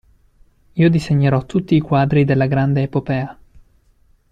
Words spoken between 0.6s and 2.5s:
Io disegnerò tutti i quadri della